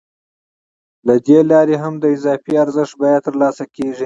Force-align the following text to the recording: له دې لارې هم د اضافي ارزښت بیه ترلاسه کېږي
له 1.07 1.15
دې 1.27 1.39
لارې 1.51 1.75
هم 1.83 1.93
د 1.99 2.05
اضافي 2.15 2.53
ارزښت 2.63 2.93
بیه 3.01 3.17
ترلاسه 3.27 3.63
کېږي 3.75 3.99